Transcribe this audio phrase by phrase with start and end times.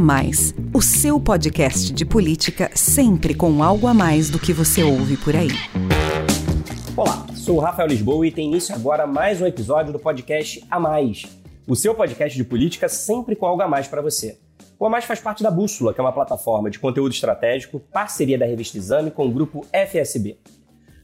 [0.00, 5.18] Mais, o seu podcast de política sempre com algo a mais do que você ouve
[5.18, 5.50] por aí.
[6.96, 10.80] Olá, sou o Rafael Lisboa e tem início agora mais um episódio do podcast A
[10.80, 11.24] Mais,
[11.68, 14.38] o seu podcast de política sempre com algo a mais para você.
[14.78, 18.38] O A Mais faz parte da Bússola, que é uma plataforma de conteúdo estratégico, parceria
[18.38, 20.38] da revista Exame com o grupo FSB.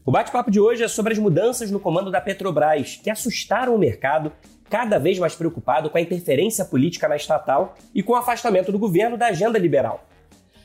[0.06, 3.78] O bate-papo de hoje é sobre as mudanças no comando da Petrobras, que assustaram o
[3.78, 4.32] mercado
[4.68, 8.78] cada vez mais preocupado com a interferência política na estatal e com o afastamento do
[8.78, 10.04] governo da agenda liberal.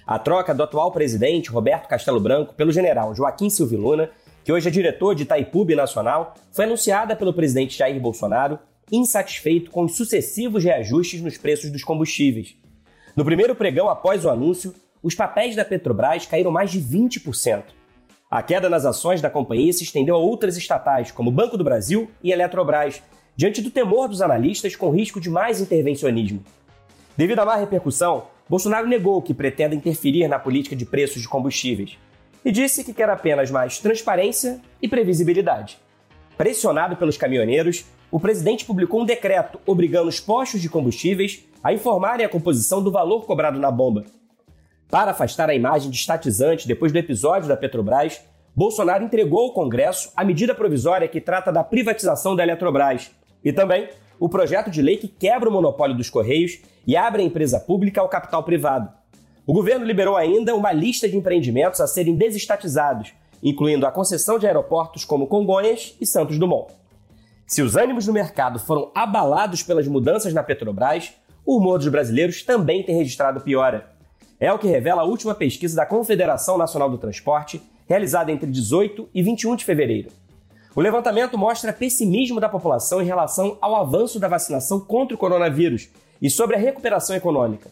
[0.06, 4.10] A troca do atual presidente, Roberto Castelo Branco, pelo general Joaquim Silvio Luna,
[4.44, 8.60] que hoje é diretor de Itaipu Nacional, foi anunciada pelo presidente Jair Bolsonaro,
[8.92, 12.56] insatisfeito com os sucessivos reajustes nos preços dos combustíveis.
[13.16, 14.74] No primeiro pregão após o anúncio,
[15.04, 17.64] os papéis da Petrobras caíram mais de 20%.
[18.30, 22.10] A queda nas ações da companhia se estendeu a outras estatais, como Banco do Brasil
[22.24, 23.02] e Eletrobras,
[23.36, 26.44] diante do temor dos analistas com risco de mais intervencionismo.
[27.16, 31.98] Devido à má repercussão, Bolsonaro negou que pretenda interferir na política de preços de combustíveis
[32.44, 35.78] e disse que quer apenas mais transparência e previsibilidade.
[36.38, 42.26] Pressionado pelos caminhoneiros, o presidente publicou um decreto obrigando os postos de combustíveis a informarem
[42.26, 44.06] a composição do valor cobrado na bomba.
[44.90, 48.22] Para afastar a imagem de estatizante depois do episódio da Petrobras,
[48.54, 53.12] Bolsonaro entregou ao Congresso a medida provisória que trata da privatização da Eletrobras,
[53.44, 53.90] e também
[54.20, 58.02] o projeto de lei que quebra o monopólio dos Correios e abre a empresa pública
[58.02, 58.90] ao capital privado.
[59.46, 64.46] O governo liberou ainda uma lista de empreendimentos a serem desestatizados, incluindo a concessão de
[64.46, 66.72] aeroportos como Congonhas e Santos Dumont.
[67.48, 71.14] Se os ânimos no mercado foram abalados pelas mudanças na Petrobras,
[71.46, 73.92] o humor dos brasileiros também tem registrado piora.
[74.40, 79.10] É o que revela a última pesquisa da Confederação Nacional do Transporte, realizada entre 18
[79.14, 80.10] e 21 de fevereiro.
[80.74, 85.90] O levantamento mostra pessimismo da população em relação ao avanço da vacinação contra o coronavírus
[86.22, 87.70] e sobre a recuperação econômica.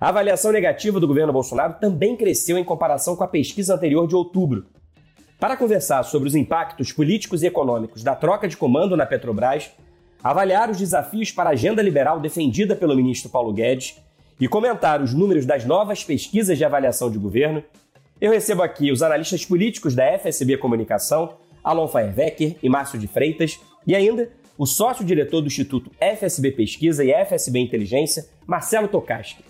[0.00, 4.14] A avaliação negativa do governo Bolsonaro também cresceu em comparação com a pesquisa anterior de
[4.14, 4.64] outubro.
[5.38, 9.70] Para conversar sobre os impactos políticos e econômicos da troca de comando na Petrobras,
[10.24, 14.00] avaliar os desafios para a agenda liberal defendida pelo ministro Paulo Guedes
[14.40, 17.62] e comentar os números das novas pesquisas de avaliação de governo,
[18.18, 23.60] eu recebo aqui os analistas políticos da FSB Comunicação, Alon Feierwecker e Márcio de Freitas,
[23.86, 29.42] e ainda o sócio-diretor do Instituto FSB Pesquisa e FSB Inteligência, Marcelo Tokaski.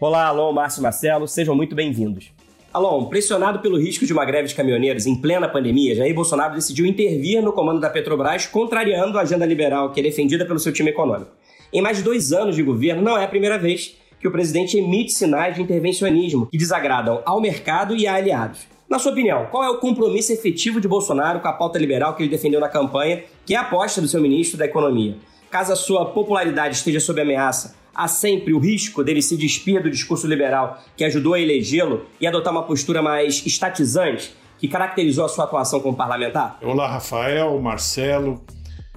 [0.00, 2.32] Olá, Alon, Márcio Marcelo, sejam muito bem-vindos.
[2.72, 6.86] Alon, pressionado pelo risco de uma greve de caminhoneiros em plena pandemia, Jair Bolsonaro decidiu
[6.86, 10.90] intervir no comando da Petrobras, contrariando a agenda liberal que é defendida pelo seu time
[10.90, 11.32] econômico.
[11.72, 14.76] Em mais de dois anos de governo, não é a primeira vez que o presidente
[14.76, 18.66] emite sinais de intervencionismo que desagradam ao mercado e a aliados.
[18.88, 22.22] Na sua opinião, qual é o compromisso efetivo de Bolsonaro com a pauta liberal que
[22.22, 25.18] ele defendeu na campanha, que é a aposta do seu ministro da Economia?
[25.50, 29.90] Caso a sua popularidade esteja sob ameaça, há sempre o risco dele se despir do
[29.90, 35.28] discurso liberal que ajudou a elegê-lo e adotar uma postura mais estatizante que caracterizou a
[35.28, 36.58] sua atuação como parlamentar?
[36.62, 38.42] Olá, Rafael, Marcelo,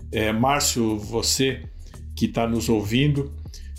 [0.09, 1.63] é, Márcio, você
[2.15, 3.29] que está nos ouvindo.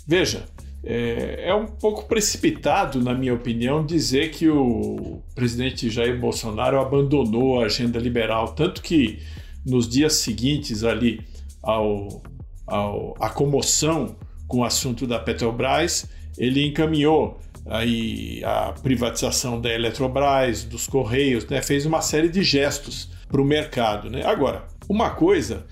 [0.07, 0.45] Veja,
[0.85, 7.61] é, é, um pouco precipitado, na minha opinião, dizer que o presidente Jair Bolsonaro abandonou
[7.61, 9.19] a agenda liberal, tanto que
[9.65, 11.21] nos dias seguintes ali
[11.61, 12.21] ao,
[12.67, 16.05] ao a comoção com o assunto da Petrobras,
[16.37, 21.61] ele encaminhou aí a privatização da Eletrobras, dos Correios, né?
[21.61, 24.09] fez uma série de gestos para o mercado.
[24.09, 24.23] Né?
[24.25, 25.65] Agora, uma coisa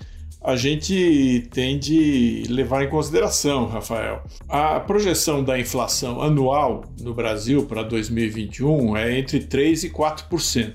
[0.44, 4.24] a gente tem de levar em consideração, Rafael.
[4.50, 10.74] A projeção da inflação anual no Brasil para 2021 é entre 3% e 4%.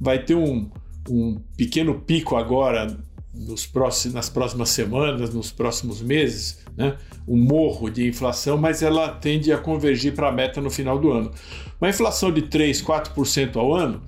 [0.00, 0.70] Vai ter um,
[1.08, 2.96] um pequeno pico agora
[3.72, 6.96] próximos, nas próximas semanas, nos próximos meses, né?
[7.28, 11.12] um morro de inflação, mas ela tende a convergir para a meta no final do
[11.12, 11.30] ano.
[11.78, 14.02] Uma inflação de 3%, 4% ao ano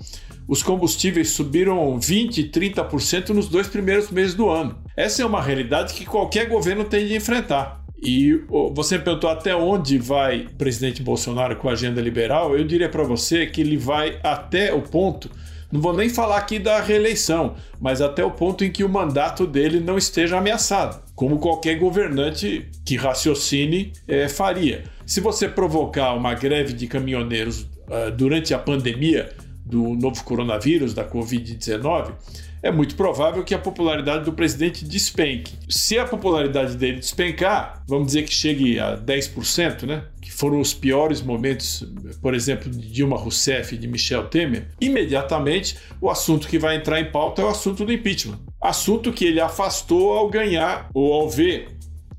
[0.48, 4.78] os combustíveis subiram 20%, 30% nos dois primeiros meses do ano.
[4.96, 7.84] Essa é uma realidade que qualquer governo tem de enfrentar.
[8.02, 8.40] E
[8.72, 12.56] você perguntou até onde vai o presidente Bolsonaro com a agenda liberal.
[12.56, 15.30] Eu diria para você que ele vai até o ponto,
[15.70, 19.46] não vou nem falar aqui da reeleição, mas até o ponto em que o mandato
[19.46, 24.84] dele não esteja ameaçado, como qualquer governante que raciocine é, faria.
[25.04, 29.30] Se você provocar uma greve de caminhoneiros uh, durante a pandemia,
[29.66, 32.12] do novo coronavírus, da Covid-19,
[32.62, 35.54] é muito provável que a popularidade do presidente despenque.
[35.68, 40.04] Se a popularidade dele despencar, vamos dizer que chegue a 10%, né?
[40.20, 41.86] Que foram os piores momentos,
[42.20, 47.00] por exemplo, de Dilma Rousseff e de Michel Temer, imediatamente o assunto que vai entrar
[47.00, 48.38] em pauta é o assunto do impeachment.
[48.60, 51.68] Assunto que ele afastou ao ganhar ou ao ver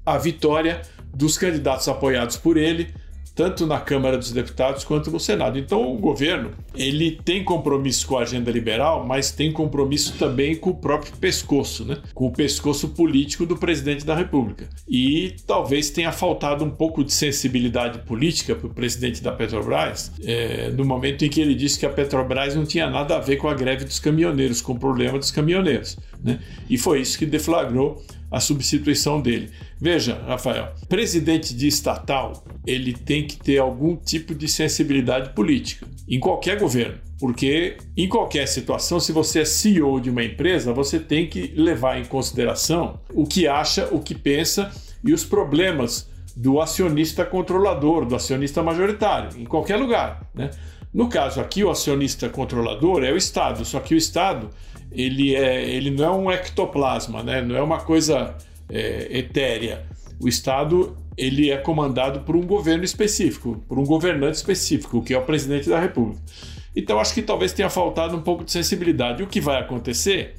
[0.05, 0.81] a vitória
[1.13, 2.93] dos candidatos apoiados por ele
[3.37, 5.59] tanto na Câmara dos Deputados quanto no Senado.
[5.59, 10.71] Então o governo ele tem compromisso com a agenda liberal, mas tem compromisso também com
[10.71, 11.99] o próprio pescoço, né?
[12.15, 14.67] com o pescoço político do presidente da República.
[14.89, 20.71] E talvez tenha faltado um pouco de sensibilidade política para o presidente da Petrobras é,
[20.71, 23.47] no momento em que ele disse que a Petrobras não tinha nada a ver com
[23.47, 25.95] a greve dos caminhoneiros, com o problema dos caminhoneiros.
[26.23, 26.39] Né?
[26.69, 29.49] E foi isso que deflagrou a substituição dele.
[29.79, 36.19] Veja, Rafael, presidente de estatal, ele tem que ter algum tipo de sensibilidade política em
[36.19, 41.27] qualquer governo, porque em qualquer situação, se você é CEO de uma empresa, você tem
[41.27, 44.71] que levar em consideração o que acha, o que pensa
[45.03, 50.51] e os problemas do acionista controlador, do acionista majoritário, em qualquer lugar, né?
[50.93, 54.49] No caso aqui, o acionista controlador é o Estado, só que o Estado
[54.91, 57.41] ele, é, ele não é um ectoplasma, né?
[57.41, 58.35] não é uma coisa
[58.69, 59.85] é, etérea.
[60.19, 65.17] O Estado ele é comandado por um governo específico, por um governante específico, que é
[65.17, 66.21] o presidente da República.
[66.75, 69.23] Então acho que talvez tenha faltado um pouco de sensibilidade.
[69.23, 70.35] O que vai acontecer?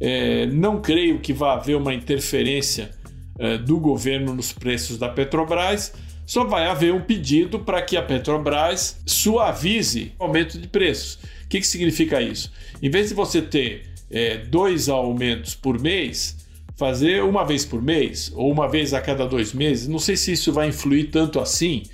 [0.00, 2.90] É, não creio que vá haver uma interferência
[3.38, 5.92] é, do governo nos preços da Petrobras.
[6.24, 11.18] Só vai haver um pedido para que a Petrobras suavize o aumento de preços.
[11.48, 12.52] O que, que significa isso?
[12.82, 16.36] Em vez de você ter é, dois aumentos por mês,
[16.76, 20.32] fazer uma vez por mês ou uma vez a cada dois meses, não sei se
[20.32, 21.84] isso vai influir tanto assim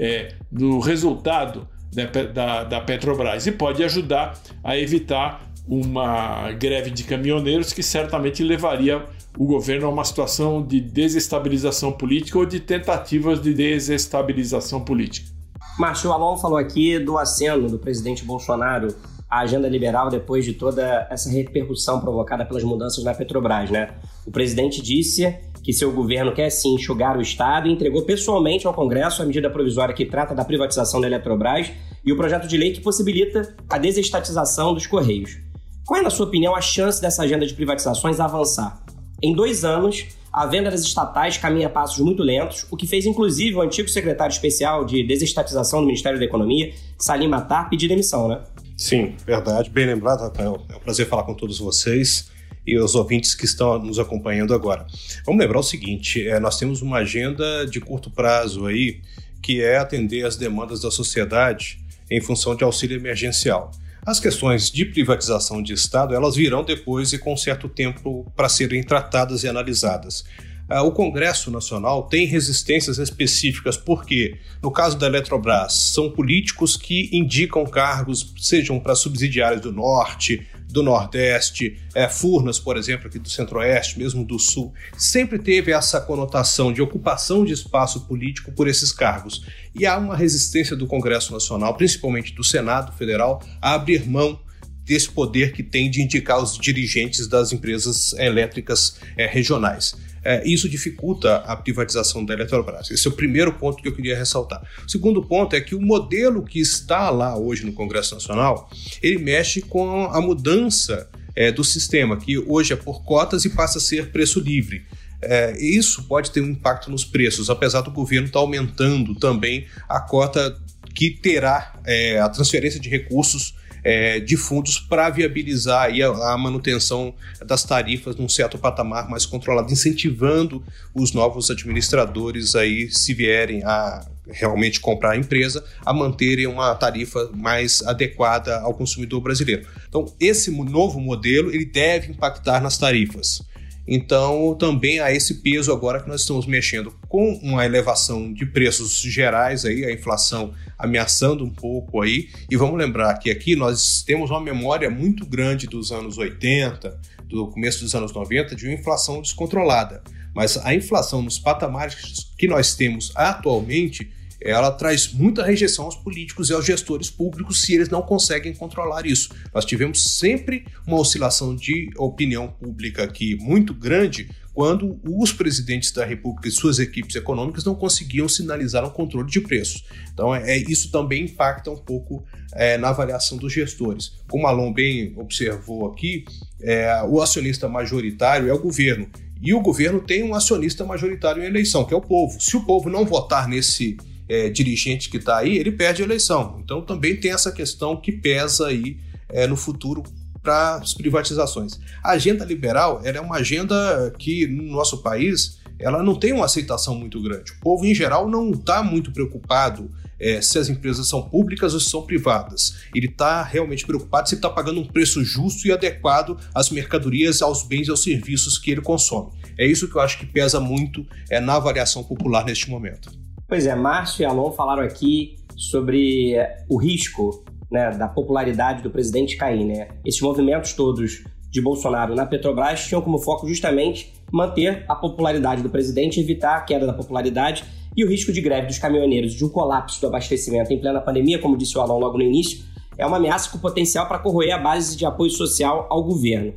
[0.00, 7.04] é, no resultado da, da, da Petrobras e pode ajudar a evitar uma greve de
[7.04, 9.06] caminhoneiros que certamente levaria
[9.38, 15.33] o governo a uma situação de desestabilização política ou de tentativas de desestabilização política.
[15.78, 18.94] Márcio, Alon falou aqui do aceno do presidente Bolsonaro
[19.28, 23.92] à agenda liberal depois de toda essa repercussão provocada pelas mudanças na Petrobras, né?
[24.24, 28.72] O presidente disse que seu governo quer sim enxugar o Estado e entregou pessoalmente ao
[28.72, 31.72] Congresso a medida provisória que trata da privatização da Eletrobras
[32.04, 35.38] e o projeto de lei que possibilita a desestatização dos Correios.
[35.84, 38.83] Qual é, na sua opinião, a chance dessa agenda de privatizações avançar?
[39.24, 43.06] Em dois anos, a venda das estatais caminha a passos muito lentos, o que fez
[43.06, 48.28] inclusive o antigo secretário especial de desestatização do Ministério da Economia, Salim Matar, pedir demissão,
[48.28, 48.42] né?
[48.76, 49.70] Sim, verdade.
[49.70, 50.60] Bem lembrado, Rafael.
[50.68, 52.30] É um prazer falar com todos vocês
[52.66, 54.86] e os ouvintes que estão nos acompanhando agora.
[55.24, 59.00] Vamos lembrar o seguinte: é, nós temos uma agenda de curto prazo aí,
[59.40, 61.78] que é atender às demandas da sociedade
[62.10, 63.70] em função de auxílio emergencial.
[64.06, 68.82] As questões de privatização de Estado, elas virão depois e com certo tempo para serem
[68.82, 70.24] tratadas e analisadas.
[70.68, 77.08] Ah, o Congresso Nacional tem resistências específicas, porque, no caso da Eletrobras, são políticos que
[77.12, 83.30] indicam cargos, sejam para subsidiários do Norte, do Nordeste, é, Furnas, por exemplo, aqui do
[83.30, 88.90] Centro-Oeste, mesmo do Sul, sempre teve essa conotação de ocupação de espaço político por esses
[88.90, 89.46] cargos.
[89.72, 94.40] E há uma resistência do Congresso Nacional, principalmente do Senado Federal, a abrir mão
[94.84, 99.94] desse poder que tem de indicar os dirigentes das empresas elétricas é, regionais.
[100.24, 102.90] É, isso dificulta a privatização da Eletrobras.
[102.90, 104.62] Esse é o primeiro ponto que eu queria ressaltar.
[104.86, 108.70] O segundo ponto é que o modelo que está lá hoje no Congresso Nacional,
[109.02, 113.78] ele mexe com a mudança é, do sistema, que hoje é por cotas e passa
[113.78, 114.86] a ser preço livre.
[115.20, 119.66] É, isso pode ter um impacto nos preços, apesar do governo estar tá aumentando também
[119.88, 120.56] a cota
[120.94, 127.14] que terá é, a transferência de recursos é, de fundos para viabilizar a, a, manutenção
[127.44, 130.64] das tarifas num certo patamar mais controlado, incentivando
[130.94, 137.30] os novos administradores aí, se vierem a realmente comprar a empresa, a manterem uma tarifa
[137.34, 139.66] mais adequada ao consumidor brasileiro.
[139.86, 143.42] Então, esse novo modelo ele deve impactar nas tarifas.
[143.86, 149.00] Então, também há esse peso agora que nós estamos mexendo com uma elevação de preços
[149.00, 152.28] gerais aí, a inflação ameaçando um pouco aí.
[152.50, 157.48] E vamos lembrar que aqui nós temos uma memória muito grande dos anos 80, do
[157.48, 160.02] começo dos anos 90, de uma inflação descontrolada.
[160.34, 164.10] Mas a inflação nos patamares que nós temos atualmente
[164.50, 169.06] ela traz muita rejeição aos políticos e aos gestores públicos se eles não conseguem controlar
[169.06, 169.30] isso.
[169.52, 176.04] Nós tivemos sempre uma oscilação de opinião pública aqui muito grande quando os presidentes da
[176.04, 179.84] República e suas equipes econômicas não conseguiam sinalizar um controle de preços.
[180.12, 184.12] Então, é, isso também impacta um pouco é, na avaliação dos gestores.
[184.30, 186.24] Como Alon bem observou aqui,
[186.62, 189.10] é, o acionista majoritário é o governo.
[189.42, 192.40] E o governo tem um acionista majoritário em eleição, que é o povo.
[192.40, 193.96] Se o povo não votar nesse
[194.28, 196.60] é, dirigente que está aí, ele perde a eleição.
[196.62, 200.02] Então também tem essa questão que pesa aí é, no futuro
[200.42, 201.80] para as privatizações.
[202.02, 206.94] A agenda liberal é uma agenda que no nosso país ela não tem uma aceitação
[206.94, 207.52] muito grande.
[207.52, 209.90] O povo, em geral, não está muito preocupado
[210.20, 212.76] é, se as empresas são públicas ou se são privadas.
[212.94, 217.66] Ele está realmente preocupado se está pagando um preço justo e adequado às mercadorias, aos
[217.66, 219.32] bens e aos serviços que ele consome.
[219.58, 223.23] É isso que eu acho que pesa muito é, na avaliação popular neste momento.
[223.54, 226.34] Pois é, Márcio e Alon falaram aqui sobre
[226.68, 229.64] o risco né, da popularidade do presidente cair.
[229.64, 229.86] Né?
[230.04, 235.70] Esses movimentos todos de Bolsonaro na Petrobras tinham como foco justamente manter a popularidade do
[235.70, 237.64] presidente, evitar a queda da popularidade
[237.96, 241.38] e o risco de greve dos caminhoneiros de um colapso do abastecimento em plena pandemia,
[241.38, 242.64] como disse o Alon logo no início,
[242.98, 246.54] é uma ameaça com potencial para corroer a base de apoio social ao governo.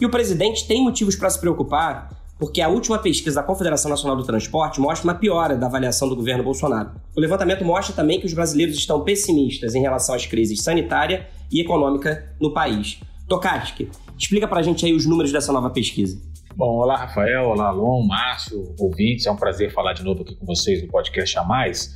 [0.00, 4.16] E o presidente tem motivos para se preocupar, porque a última pesquisa da Confederação Nacional
[4.16, 6.90] do Transporte mostra uma piora da avaliação do governo Bolsonaro.
[7.16, 11.60] O levantamento mostra também que os brasileiros estão pessimistas em relação às crises sanitária e
[11.60, 12.98] econômica no país.
[13.28, 16.20] Tokarski, explica para a gente aí os números dessa nova pesquisa.
[16.56, 20.44] Bom, olá Rafael, olá Alon, Márcio, ouvintes, é um prazer falar de novo aqui com
[20.44, 21.94] vocês no podcast A Mais.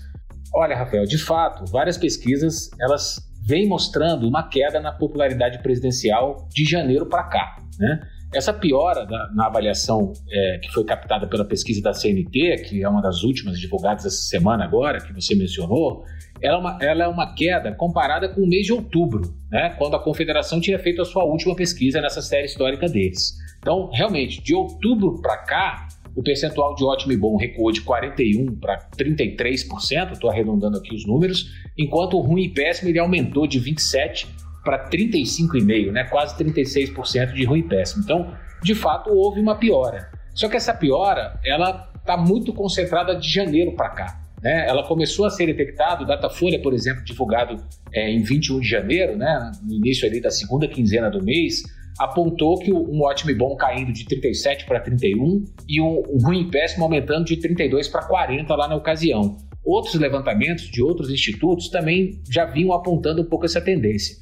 [0.54, 6.64] Olha, Rafael, de fato, várias pesquisas elas vêm mostrando uma queda na popularidade presidencial de
[6.64, 8.00] janeiro para cá, né?
[8.34, 12.88] Essa piora da, na avaliação é, que foi captada pela pesquisa da CNT, que é
[12.88, 16.04] uma das últimas divulgadas essa semana agora, que você mencionou,
[16.40, 19.96] ela é uma, ela é uma queda comparada com o mês de outubro, né, quando
[19.96, 23.36] a Confederação tinha feito a sua última pesquisa nessa série histórica deles.
[23.58, 28.58] Então, realmente, de outubro para cá, o percentual de ótimo e bom recuou de 41%
[28.58, 33.60] para 33%, estou arredondando aqui os números, enquanto o ruim e péssimo ele aumentou de
[33.60, 38.02] 27% para 35,5%, né, quase 36% de ruim e péssimo.
[38.02, 40.10] Então, de fato, houve uma piora.
[40.34, 44.20] Só que essa piora, ela está muito concentrada de janeiro para cá.
[44.42, 44.66] Né?
[44.68, 47.56] Ela começou a ser detectada, o Datafolha, por exemplo, divulgado
[47.92, 51.62] é, em 21 de janeiro, né, no início ali da segunda quinzena do mês,
[51.98, 56.42] apontou que um ótimo e bom caindo de 37 para 31 e um, um ruim
[56.42, 59.36] e péssimo aumentando de 32 para 40 lá na ocasião.
[59.64, 64.16] Outros levantamentos de outros institutos também já vinham apontando um pouco essa tendência.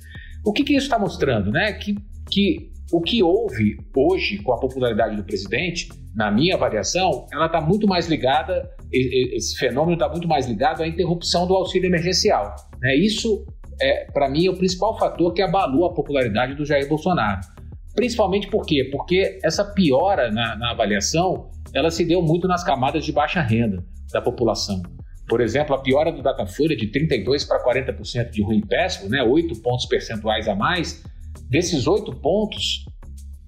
[0.44, 1.50] O que, que isso está mostrando?
[1.50, 1.72] Né?
[1.72, 1.96] Que,
[2.30, 7.60] que o que houve hoje com a popularidade do presidente, na minha avaliação, ela está
[7.60, 12.54] muito mais ligada, esse fenômeno está muito mais ligado à interrupção do auxílio emergencial.
[12.80, 12.94] Né?
[12.96, 13.44] Isso,
[13.80, 17.40] é, para mim, é o principal fator que abalou a popularidade do Jair Bolsonaro.
[17.94, 18.88] Principalmente por quê?
[18.92, 23.84] Porque essa piora na, na avaliação, ela se deu muito nas camadas de baixa renda
[24.12, 24.82] da população.
[25.28, 29.60] Por exemplo, a piora do Datafolha de 32% para 40% de ruim péssimo, né, 8
[29.62, 31.02] pontos percentuais a mais,
[31.48, 32.84] desses 8 pontos,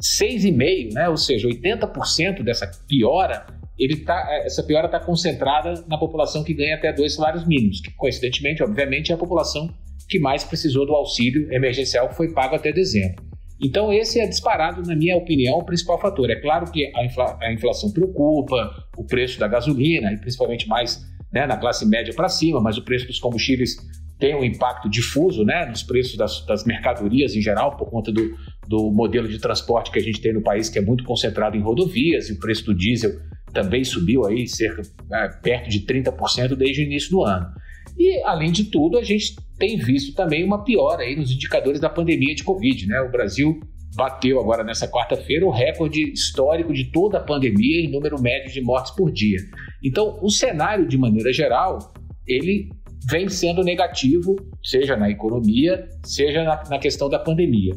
[0.00, 3.46] 6,5%, né, ou seja, 80% dessa piora,
[3.78, 7.92] ele tá, essa piora está concentrada na população que ganha até dois salários mínimos, que
[7.94, 9.68] coincidentemente, obviamente, é a população
[10.08, 13.22] que mais precisou do auxílio emergencial que foi pago até dezembro.
[13.60, 16.30] Então, esse é disparado, na minha opinião, o principal fator.
[16.30, 21.02] É claro que a, infla, a inflação preocupa, o preço da gasolina, e principalmente mais
[21.36, 23.76] né, na classe média para cima, mas o preço dos combustíveis
[24.18, 28.34] tem um impacto difuso né, nos preços das, das mercadorias em geral, por conta do,
[28.66, 31.60] do modelo de transporte que a gente tem no país, que é muito concentrado em
[31.60, 33.10] rodovias, e o preço do diesel
[33.52, 37.46] também subiu aí cerca né, perto de 30% desde o início do ano.
[37.98, 41.90] E, além de tudo, a gente tem visto também uma piora aí nos indicadores da
[41.90, 42.86] pandemia de Covid.
[42.86, 42.98] Né?
[43.02, 43.60] O Brasil
[43.96, 48.60] bateu agora nessa quarta-feira o recorde histórico de toda a pandemia em número médio de
[48.60, 49.38] mortes por dia.
[49.82, 51.92] Então, o cenário, de maneira geral,
[52.26, 52.68] ele
[53.10, 57.74] vem sendo negativo, seja na economia, seja na, na questão da pandemia.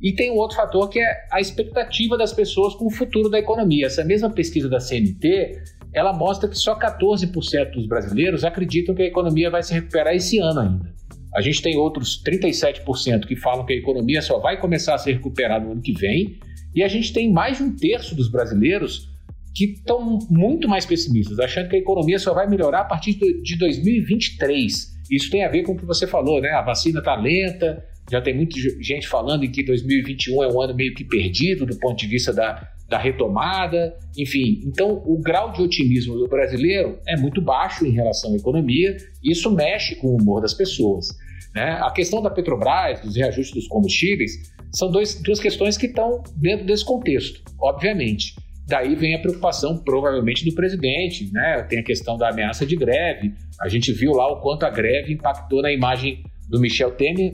[0.00, 3.38] E tem um outro fator que é a expectativa das pessoas com o futuro da
[3.38, 3.86] economia.
[3.86, 5.62] Essa mesma pesquisa da CNT,
[5.92, 10.38] ela mostra que só 14% dos brasileiros acreditam que a economia vai se recuperar esse
[10.38, 10.99] ano ainda.
[11.34, 15.12] A gente tem outros 37% que falam que a economia só vai começar a se
[15.12, 16.38] recuperar no ano que vem,
[16.74, 19.08] e a gente tem mais de um terço dos brasileiros
[19.54, 23.58] que estão muito mais pessimistas, achando que a economia só vai melhorar a partir de
[23.58, 25.00] 2023.
[25.10, 26.50] Isso tem a ver com o que você falou, né?
[26.50, 30.74] A vacina está lenta, já tem muita gente falando em que 2021 é um ano
[30.74, 34.60] meio que perdido do ponto de vista da, da retomada, enfim.
[34.66, 39.30] Então, o grau de otimismo do brasileiro é muito baixo em relação à economia, e
[39.30, 41.06] isso mexe com o humor das pessoas.
[41.54, 41.78] Né?
[41.80, 44.32] A questão da Petrobras, dos reajustes dos combustíveis,
[44.74, 48.34] são dois, duas questões que estão dentro desse contexto, obviamente.
[48.66, 51.62] Daí vem a preocupação, provavelmente, do presidente, né?
[51.68, 53.32] Tem a questão da ameaça de greve.
[53.60, 57.32] A gente viu lá o quanto a greve impactou na imagem do Michel Temer,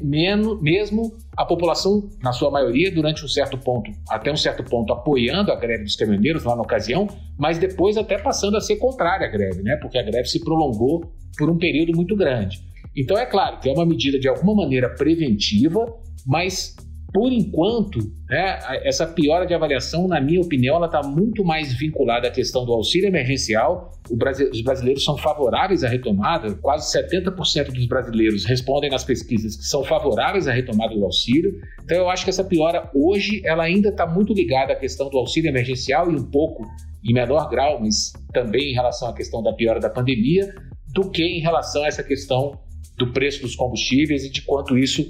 [0.61, 5.51] mesmo a população, na sua maioria, durante um certo ponto, até um certo ponto, apoiando
[5.51, 7.09] a greve dos caminhoneiros lá na ocasião,
[7.39, 9.77] mas depois até passando a ser contrária à greve, né?
[9.81, 12.61] Porque a greve se prolongou por um período muito grande.
[12.95, 15.87] Então é claro que é uma medida de alguma maneira preventiva,
[16.27, 16.77] mas
[17.13, 17.99] por enquanto,
[18.29, 22.67] né, essa piora de avaliação, na minha opinião, ela está muito mais vinculada à questão
[22.67, 23.93] do auxílio emergencial.
[24.11, 29.83] Os brasileiros são favoráveis à retomada, quase 70% dos brasileiros respondem nas pesquisas que são
[29.85, 31.59] favoráveis à retomada do auxílio.
[31.85, 35.17] Então, eu acho que essa piora hoje ela ainda está muito ligada à questão do
[35.17, 36.65] auxílio emergencial e um pouco,
[37.05, 40.53] em menor grau, mas também em relação à questão da piora da pandemia,
[40.93, 42.59] do que em relação a essa questão
[42.99, 45.05] do preço dos combustíveis e de quanto isso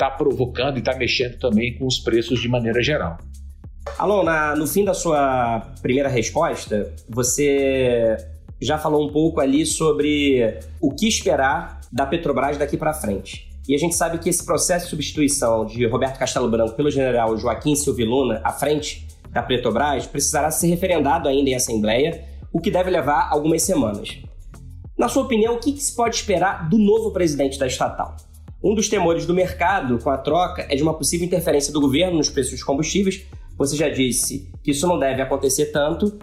[0.00, 3.18] está provocando e está mexendo também com os preços de maneira geral.
[3.98, 8.16] Alô, na, no fim da sua primeira resposta, você
[8.60, 13.50] já falou um pouco ali sobre o que esperar da Petrobras daqui para frente.
[13.68, 17.36] E a gente sabe que esse processo de substituição de Roberto Castelo Branco pelo general
[17.36, 22.70] Joaquim Silva Luna à frente da Petrobras precisará ser referendado ainda em Assembleia, o que
[22.70, 24.18] deve levar algumas semanas.
[24.98, 28.16] Na sua opinião, o que, que se pode esperar do novo presidente da estatal?
[28.62, 32.18] Um dos temores do mercado com a troca é de uma possível interferência do governo
[32.18, 33.24] nos preços dos combustíveis.
[33.56, 36.18] Você já disse que isso não deve acontecer tanto.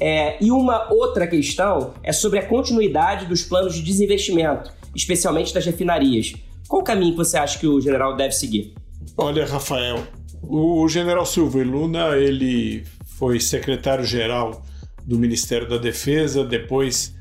[0.00, 5.66] É, e uma outra questão é sobre a continuidade dos planos de desinvestimento, especialmente das
[5.66, 6.34] refinarias.
[6.66, 8.74] Qual caminho você acha que o general deve seguir?
[9.16, 10.02] Olha, Rafael,
[10.42, 14.62] o general Silvio Luna ele foi secretário-geral
[15.04, 17.14] do Ministério da Defesa, depois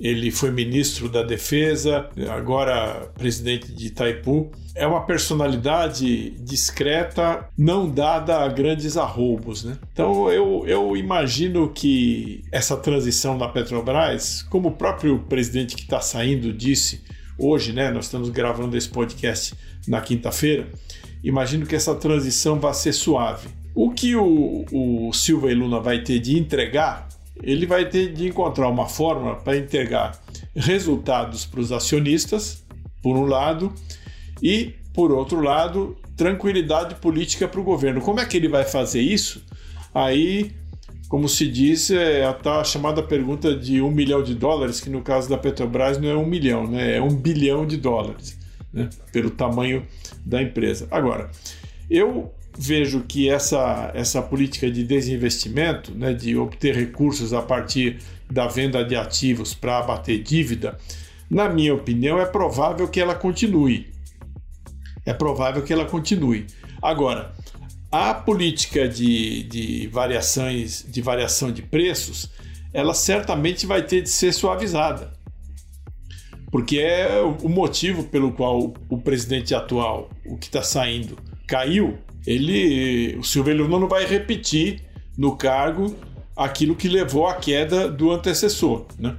[0.00, 4.50] ele foi ministro da Defesa, agora presidente de Itaipu.
[4.74, 9.62] É uma personalidade discreta, não dada a grandes arroubos.
[9.62, 9.76] Né?
[9.92, 16.00] Então eu, eu imagino que essa transição na Petrobras, como o próprio presidente que está
[16.00, 17.02] saindo disse
[17.38, 19.54] hoje, né, nós estamos gravando esse podcast
[19.86, 20.66] na quinta-feira,
[21.22, 23.48] imagino que essa transição vai ser suave.
[23.74, 27.06] O que o, o Silva e Luna vai ter de entregar
[27.42, 30.20] ele vai ter de encontrar uma forma para entregar
[30.54, 32.64] resultados para os acionistas,
[33.02, 33.72] por um lado,
[34.42, 38.00] e, por outro lado, tranquilidade política para o governo.
[38.00, 39.42] Como é que ele vai fazer isso?
[39.94, 40.52] Aí,
[41.08, 45.02] como se diz, é a tá chamada pergunta de um milhão de dólares, que no
[45.02, 46.96] caso da Petrobras não é um milhão, né?
[46.96, 48.38] é um bilhão de dólares,
[48.72, 48.88] né?
[49.12, 49.84] pelo tamanho
[50.24, 50.86] da empresa.
[50.90, 51.30] Agora,
[51.88, 57.98] eu vejo que essa, essa política de desinvestimento, né, de obter recursos a partir
[58.30, 60.76] da venda de ativos para abater dívida,
[61.28, 63.88] na minha opinião, é provável que ela continue.
[65.06, 66.46] É provável que ela continue.
[66.82, 67.32] Agora,
[67.90, 72.30] a política de, de variações de variação de preços,
[72.72, 75.12] ela certamente vai ter de ser suavizada.
[76.50, 83.16] Porque é o motivo pelo qual o presidente atual, o que está saindo, caiu, ele,
[83.18, 84.82] o Silvio Luna não vai repetir
[85.16, 85.96] no cargo
[86.36, 89.16] aquilo que levou à queda do antecessor, né?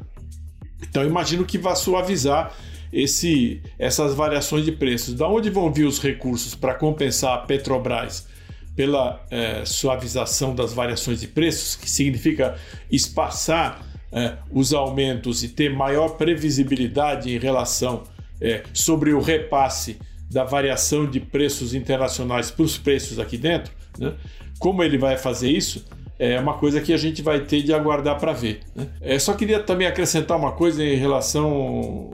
[0.81, 2.55] Então imagino que vai suavizar
[2.91, 5.13] esse, essas variações de preços.
[5.13, 8.27] Da onde vão vir os recursos para compensar a Petrobras
[8.75, 12.55] pela é, suavização das variações de preços, que significa
[12.91, 18.03] espaçar é, os aumentos e ter maior previsibilidade em relação
[18.39, 19.97] é, sobre o repasse
[20.31, 24.13] da variação de preços internacionais para os preços aqui dentro, né?
[24.59, 25.85] como ele vai fazer isso,
[26.17, 28.61] é uma coisa que a gente vai ter de aguardar para ver.
[28.75, 28.87] Né?
[29.01, 32.09] É, só queria também acrescentar uma coisa em relação,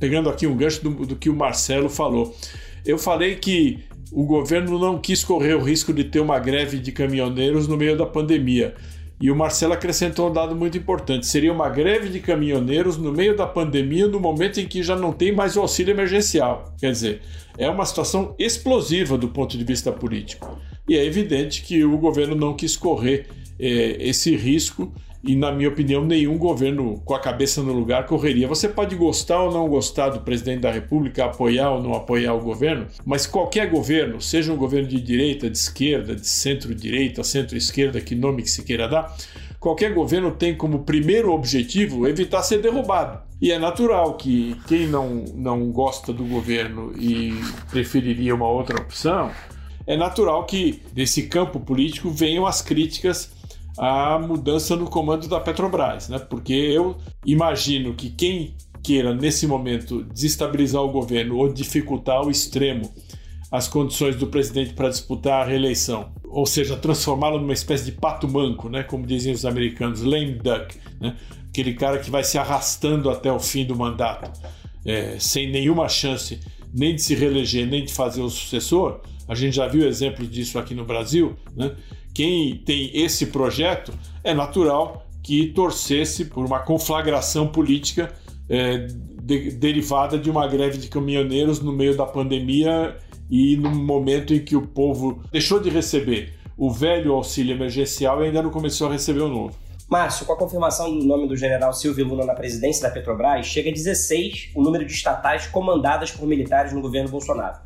[0.00, 2.34] pegando aqui um gancho do, do que o Marcelo falou.
[2.84, 6.90] Eu falei que o governo não quis correr o risco de ter uma greve de
[6.90, 8.74] caminhoneiros no meio da pandemia.
[9.20, 13.36] E o Marcelo acrescentou um dado muito importante: seria uma greve de caminhoneiros no meio
[13.36, 16.74] da pandemia, no momento em que já não tem mais o auxílio emergencial.
[16.78, 17.20] Quer dizer,
[17.58, 20.58] é uma situação explosiva do ponto de vista político.
[20.88, 23.26] E é evidente que o governo não quis correr
[23.58, 28.48] é, esse risco e, na minha opinião, nenhum governo com a cabeça no lugar correria.
[28.48, 32.40] Você pode gostar ou não gostar do presidente da República, apoiar ou não apoiar o
[32.40, 38.14] governo, mas qualquer governo, seja um governo de direita, de esquerda, de centro-direita, centro-esquerda, que
[38.14, 39.14] nome que se queira dar,
[39.58, 43.20] qualquer governo tem como primeiro objetivo evitar ser derrubado.
[43.42, 47.34] E é natural que quem não, não gosta do governo e
[47.70, 49.30] preferiria uma outra opção,
[49.86, 53.32] é natural que desse campo político venham as críticas
[53.78, 56.18] à mudança no comando da Petrobras, né?
[56.18, 62.90] Porque eu imagino que quem queira nesse momento desestabilizar o governo ou dificultar ao extremo
[63.50, 68.28] as condições do presidente para disputar a reeleição, ou seja, transformá-lo numa espécie de pato
[68.28, 71.16] manco, né, como dizem os americanos, lame duck, né,
[71.48, 74.30] aquele cara que vai se arrastando até o fim do mandato,
[74.86, 76.38] é, sem nenhuma chance
[76.72, 79.00] nem de se reeleger, nem de fazer o sucessor.
[79.28, 81.36] A gente já viu exemplos disso aqui no Brasil.
[81.56, 81.72] Né?
[82.20, 88.12] Quem tem esse projeto é natural que torcesse por uma conflagração política
[88.46, 88.88] é,
[89.22, 92.94] de, derivada de uma greve de caminhoneiros no meio da pandemia
[93.30, 98.26] e no momento em que o povo deixou de receber o velho auxílio emergencial e
[98.26, 99.56] ainda não começou a receber o novo.
[99.88, 103.70] Márcio, com a confirmação do nome do general Silvio Luna na presidência da Petrobras, chega
[103.70, 107.60] a 16 o número de estatais comandadas por militares no governo Bolsonaro.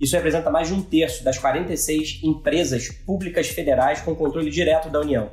[0.00, 5.00] Isso representa mais de um terço das 46 empresas públicas federais com controle direto da
[5.00, 5.30] União.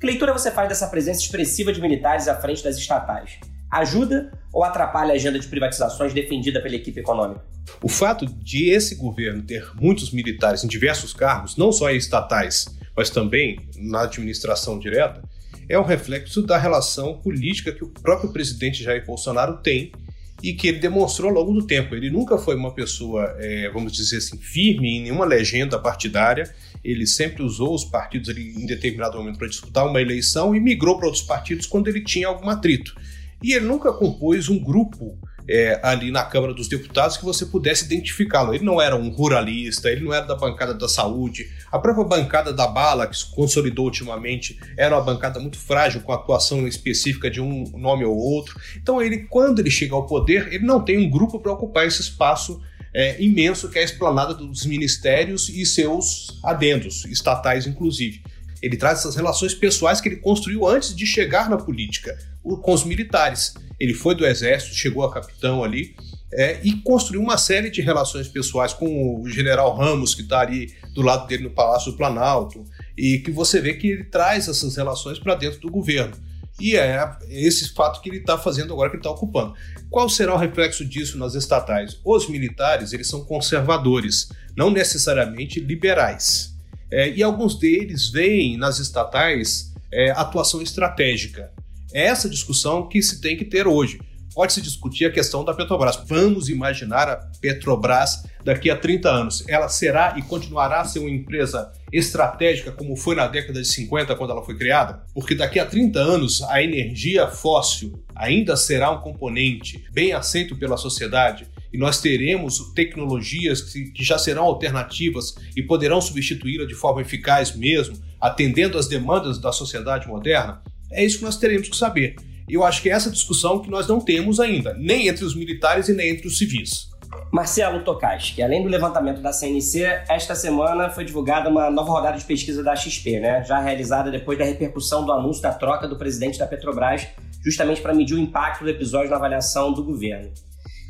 [0.00, 3.38] Que leitura você faz dessa presença expressiva de militares à frente das estatais?
[3.70, 7.44] Ajuda ou atrapalha a agenda de privatizações defendida pela equipe econômica?
[7.82, 12.66] O fato de esse governo ter muitos militares em diversos cargos, não só em estatais,
[12.96, 15.22] mas também na administração direta,
[15.68, 19.92] é um reflexo da relação política que o próprio presidente Jair Bolsonaro tem
[20.42, 21.94] e que ele demonstrou ao longo do tempo.
[21.94, 26.52] Ele nunca foi uma pessoa, é, vamos dizer assim, firme em nenhuma legenda partidária.
[26.84, 30.98] Ele sempre usou os partidos ali, em determinado momento para disputar uma eleição e migrou
[30.98, 32.94] para outros partidos quando ele tinha algum atrito.
[33.42, 35.18] E ele nunca compôs um grupo
[35.48, 38.54] é, ali na Câmara dos Deputados que você pudesse identificá-lo.
[38.54, 41.50] Ele não era um ruralista, ele não era da bancada da saúde.
[41.70, 46.12] A própria bancada da bala, que se consolidou ultimamente, era uma bancada muito frágil, com
[46.12, 48.58] atuação específica de um nome ou outro.
[48.76, 52.00] Então, ele, quando ele chega ao poder, ele não tem um grupo para ocupar esse
[52.00, 52.60] espaço
[52.96, 58.22] é, imenso que é a esplanada dos ministérios e seus adendos, estatais inclusive.
[58.66, 62.82] Ele traz essas relações pessoais que ele construiu antes de chegar na política, com os
[62.82, 63.54] militares.
[63.78, 65.94] Ele foi do exército, chegou a capitão ali
[66.32, 70.74] é, e construiu uma série de relações pessoais com o general Ramos, que está ali
[70.92, 72.64] do lado dele no Palácio do Planalto,
[72.98, 76.16] e que você vê que ele traz essas relações para dentro do governo.
[76.58, 79.54] E é esse fato que ele está fazendo agora, que ele está ocupando.
[79.88, 82.00] Qual será o reflexo disso nas estatais?
[82.04, 86.55] Os militares, eles são conservadores, não necessariamente liberais.
[86.90, 91.50] É, e alguns deles veem nas estatais é, atuação estratégica.
[91.92, 93.98] É essa discussão que se tem que ter hoje.
[94.34, 95.98] Pode-se discutir a questão da Petrobras.
[96.06, 99.44] Vamos imaginar a Petrobras daqui a 30 anos.
[99.48, 104.14] Ela será e continuará a ser uma empresa estratégica como foi na década de 50
[104.14, 105.02] quando ela foi criada?
[105.14, 110.76] Porque daqui a 30 anos a energia fóssil ainda será um componente bem aceito pela
[110.76, 111.46] sociedade
[111.76, 117.98] e nós teremos tecnologias que, já serão alternativas e poderão substituí-la de forma eficaz mesmo,
[118.18, 120.62] atendendo às demandas da sociedade moderna?
[120.90, 122.16] É isso que nós teremos que saber.
[122.48, 125.90] Eu acho que é essa discussão que nós não temos ainda, nem entre os militares
[125.90, 126.88] e nem entre os civis.
[127.30, 132.24] Marcelo Tokaski, além do levantamento da CNC, esta semana foi divulgada uma nova rodada de
[132.24, 133.44] pesquisa da XP, né?
[133.44, 137.06] já realizada depois da repercussão do anúncio da troca do presidente da Petrobras,
[137.44, 140.32] justamente para medir o impacto do episódio na avaliação do governo.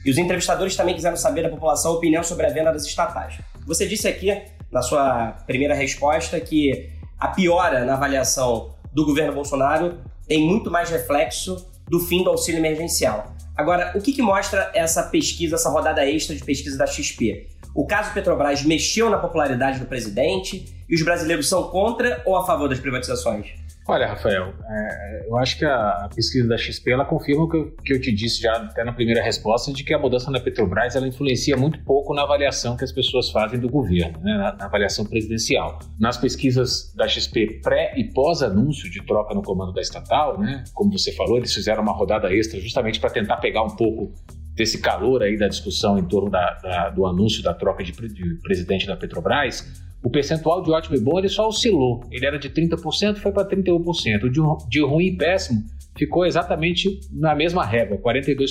[0.06, 3.40] E os entrevistadores também quiseram saber da população a opinião sobre a venda das estatais.
[3.66, 4.40] Você disse aqui,
[4.70, 10.90] na sua primeira resposta, que a piora na avaliação do governo Bolsonaro tem muito mais
[10.90, 13.34] reflexo do fim do auxílio emergencial.
[13.56, 17.48] Agora, o que, que mostra essa pesquisa, essa rodada extra de pesquisa da XP?
[17.76, 22.46] O caso Petrobras mexeu na popularidade do presidente e os brasileiros são contra ou a
[22.46, 23.48] favor das privatizações?
[23.86, 27.76] Olha, Rafael, é, eu acho que a, pesquisa da XP ela confirma o que eu,
[27.84, 30.96] que eu te disse já até na primeira resposta, de que a mudança na Petrobras
[30.96, 34.64] ela influencia muito pouco na avaliação que as pessoas fazem do governo, né, na, na,
[34.64, 35.78] avaliação presidencial.
[36.00, 40.90] Nas pesquisas da XP pré e pós-anúncio de troca no comando da estatal, né, como
[40.90, 44.12] você falou, eles fizeram uma rodada extra justamente para tentar pegar um pouco
[44.56, 48.34] desse calor aí da discussão em torno da, da, do anúncio da troca de, de
[48.42, 52.00] presidente da Petrobras o percentual de ótimo e bom ele só oscilou.
[52.12, 54.22] Ele era de 30%, foi para 31%.
[54.22, 55.64] O de, de ruim e péssimo
[55.96, 58.46] ficou exatamente na mesma régua, 42%.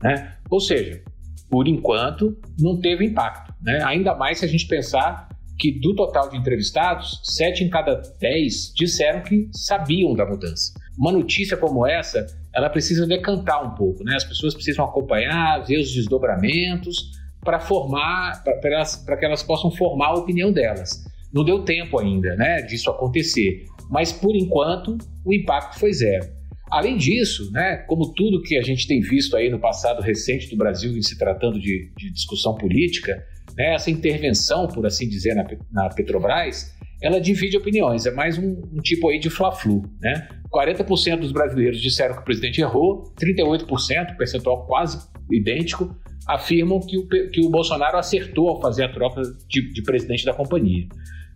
[0.00, 0.36] Né?
[0.48, 1.02] Ou seja,
[1.50, 3.52] por enquanto, não teve impacto.
[3.60, 3.82] Né?
[3.82, 8.72] Ainda mais se a gente pensar que do total de entrevistados, 7 em cada 10
[8.76, 10.72] disseram que sabiam da mudança.
[10.96, 14.16] Uma notícia como essa, ela precisa decantar um pouco, né?
[14.16, 20.14] As pessoas precisam acompanhar, ver os desdobramentos, para formar, para que elas possam formar a
[20.14, 21.04] opinião delas.
[21.32, 26.26] Não deu tempo ainda, né, disso acontecer, mas por enquanto o impacto foi zero.
[26.70, 30.56] Além disso, né, como tudo que a gente tem visto aí no passado recente do
[30.56, 33.24] Brasil em se tratando de, de discussão política,
[33.56, 38.60] né, essa intervenção, por assim dizer, na, na Petrobras, ela divide opiniões, é mais um,
[38.72, 40.28] um tipo aí de fla-flu, né?
[40.52, 45.94] 40% dos brasileiros disseram que o presidente errou, 38%, percentual quase idêntico,
[46.26, 50.34] afirmam que o, que o Bolsonaro acertou ao fazer a troca de, de presidente da
[50.34, 50.86] companhia.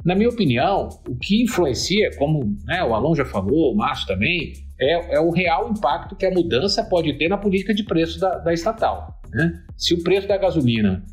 [0.04, 4.52] Na minha opinião, o que influencia, como né, o Alon já falou, o Márcio também,
[4.80, 8.38] é, é, o real impacto que a mudança pode ter na política de preço da,
[8.38, 9.20] da estatal.
[9.32, 9.62] Né?
[9.76, 11.04] Se o preço da gasolina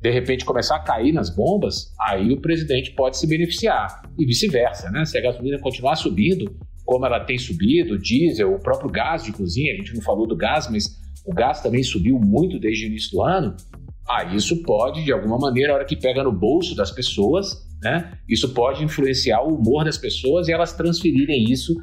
[0.00, 4.02] de repente começar a cair nas bombas, aí o presidente pode se beneficiar.
[4.18, 5.04] E vice-versa, né?
[5.04, 6.54] Se a gasolina continuar subindo,
[6.84, 10.36] como ela tem subido, diesel, o próprio gás de cozinha, a gente não falou do
[10.36, 10.84] gás, mas
[11.26, 13.56] o gás também subiu muito desde o início do ano.
[14.08, 18.12] Ah, isso pode, de alguma maneira, a hora que pega no bolso das pessoas, né?
[18.28, 21.74] Isso pode influenciar o humor das pessoas e elas transferirem isso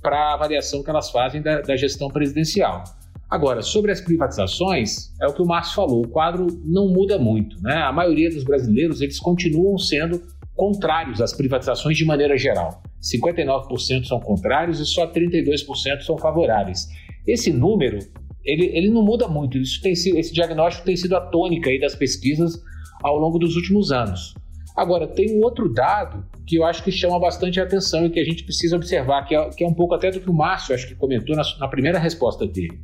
[0.00, 2.84] para a avaliação que elas fazem da, da, gestão presidencial.
[3.32, 7.56] Agora, sobre as privatizações, é o que o Márcio falou, o quadro não muda muito.
[7.62, 7.76] Né?
[7.76, 10.20] A maioria dos brasileiros eles continuam sendo
[10.54, 12.82] contrários às privatizações de maneira geral.
[13.00, 16.86] 59% são contrários e só 32% são favoráveis.
[17.26, 18.00] Esse número
[18.44, 19.56] ele, ele não muda muito.
[19.56, 22.62] Isso tem esse diagnóstico tem sido a tônica aí das pesquisas
[23.02, 24.34] ao longo dos últimos anos.
[24.76, 28.20] Agora, tem um outro dado que eu acho que chama bastante a atenção e que
[28.20, 30.74] a gente precisa observar, que é, que é um pouco até do que o Márcio
[30.74, 32.80] acho que comentou na, na primeira resposta dele.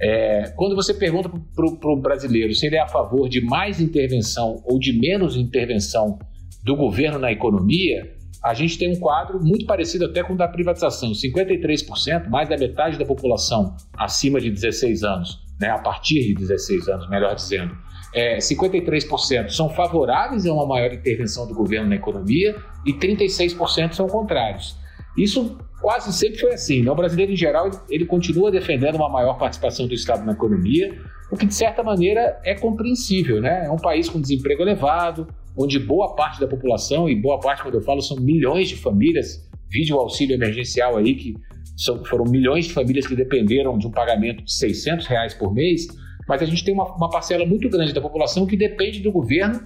[0.00, 4.62] É, quando você pergunta para o brasileiro se ele é a favor de mais intervenção
[4.64, 6.18] ou de menos intervenção
[6.64, 8.10] do governo na economia,
[8.42, 11.12] a gente tem um quadro muito parecido até com o da privatização.
[11.12, 16.88] 53%, mais da metade da população acima de 16 anos, né, a partir de 16
[16.88, 17.76] anos, melhor dizendo,
[18.12, 24.06] é, 53% são favoráveis a uma maior intervenção do governo na economia e 36% são
[24.06, 24.76] contrários.
[25.16, 26.82] Isso quase sempre foi assim.
[26.82, 26.90] Né?
[26.90, 30.96] O brasileiro, em geral, ele, continua defendendo uma maior participação do Estado na economia,
[31.30, 33.40] o que, de certa maneira, é compreensível.
[33.40, 33.66] Né?
[33.66, 37.74] É um país com desemprego elevado, onde boa parte da população, e boa parte, quando
[37.74, 41.34] eu falo, são milhões de famílias, vídeo auxílio emergencial aí, que
[41.76, 45.86] são, foram milhões de famílias que dependeram de um pagamento de 600 reais por mês,
[46.28, 49.60] mas a gente tem uma, uma parcela muito grande da população que depende do governo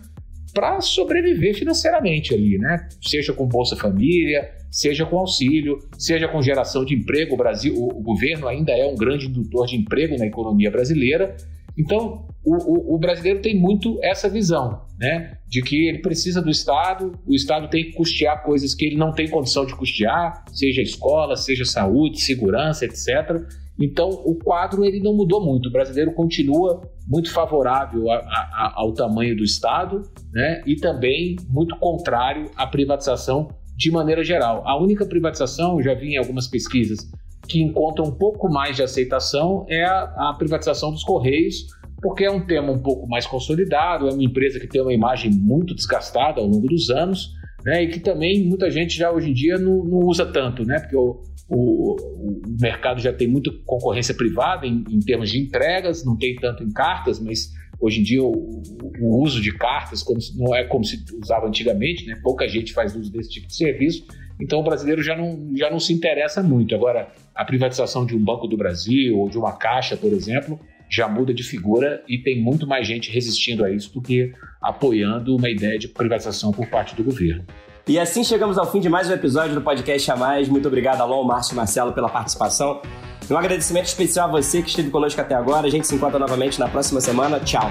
[0.57, 2.89] para sobreviver financeiramente ali, né?
[3.03, 7.35] Seja com Bolsa Família, seja com auxílio, seja com geração de emprego.
[7.35, 11.37] O Brasil, o, o governo ainda é um grande indutor de emprego na economia brasileira
[11.77, 15.37] então, o, o, o, brasileiro tem muito essa visão, né?
[15.47, 19.13] De que ele precisa do Estado, o Estado tem que custear coisas que ele não
[19.13, 23.43] tem condição de custear, seja escola, seja saúde, segurança, etc.
[23.79, 25.69] Então, o quadro ele não mudou muito.
[25.69, 30.63] O brasileiro continua muito favorável a, a, ao tamanho do Estado, né?
[30.67, 34.63] E também muito contrário à privatização de maneira geral.
[34.67, 36.99] A única privatização, já vi em algumas pesquisas,
[37.47, 41.67] que encontra um pouco mais de aceitação é a, a, privatização dos Correios,
[42.03, 45.31] porque é um tema um pouco mais consolidado, é uma empresa que tem uma imagem
[45.31, 47.31] muito desgastada ao longo dos anos,
[47.65, 50.81] né, e que também muita gente já hoje em dia não, não usa tanto, né,
[50.81, 56.05] porque o, o, o, mercado já tem muita concorrência privada em, em, termos de entregas,
[56.05, 58.63] não tem tanto em cartas, mas hoje em dia o,
[59.01, 62.97] o uso de cartas como, não é como se usava antigamente, né, pouca gente faz
[62.97, 64.07] uso desse tipo de serviço,
[64.41, 66.75] então o brasileiro já não, já não se interessa muito.
[66.75, 70.59] Agora, a privatização de um Banco do Brasil ou de uma Caixa, por exemplo,
[70.91, 75.35] já muda de figura e tem muito mais gente resistindo a isso do que apoiando
[75.35, 77.45] uma ideia de privatização por parte do governo.
[77.89, 80.49] E assim chegamos ao fim de mais um episódio do Podcast A Mais.
[80.49, 82.83] Muito obrigado, Alon, Márcio e Marcelo, pela participação.
[83.31, 85.69] Um agradecimento especial a você que esteve conosco até agora.
[85.69, 87.39] A gente se encontra novamente na próxima semana.
[87.39, 87.71] Tchau!